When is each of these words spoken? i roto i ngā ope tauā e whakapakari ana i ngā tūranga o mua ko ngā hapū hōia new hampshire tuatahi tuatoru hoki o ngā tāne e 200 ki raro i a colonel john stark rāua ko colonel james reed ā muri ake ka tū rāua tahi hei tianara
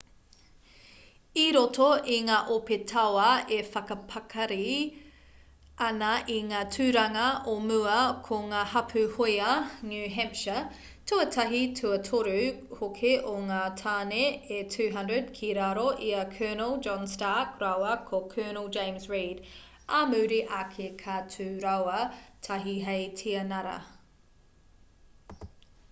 i 1.39 1.41
roto 1.55 1.87
i 2.11 2.15
ngā 2.27 2.37
ope 2.53 2.77
tauā 2.91 3.25
e 3.57 3.57
whakapakari 3.73 4.63
ana 5.87 6.13
i 6.35 6.37
ngā 6.47 6.61
tūranga 6.75 7.25
o 7.51 7.53
mua 7.65 7.97
ko 8.29 8.39
ngā 8.53 8.63
hapū 8.71 9.03
hōia 9.19 9.51
new 9.91 10.07
hampshire 10.15 10.63
tuatahi 11.13 11.61
tuatoru 11.81 12.35
hoki 12.81 13.13
o 13.33 13.35
ngā 13.51 13.61
tāne 13.83 14.23
e 14.57 14.63
200 14.79 15.21
ki 15.37 15.53
raro 15.61 15.85
i 16.09 16.11
a 16.23 16.25
colonel 16.33 16.75
john 16.89 17.07
stark 17.15 17.63
rāua 17.67 17.93
ko 18.11 18.25
colonel 18.35 18.69
james 18.79 19.07
reed 19.15 19.45
ā 20.01 20.03
muri 20.15 20.43
ake 20.65 20.89
ka 21.05 21.21
tū 21.37 21.47
rāua 21.69 22.03
tahi 22.51 22.75
hei 22.89 23.05
tianara 23.23 23.79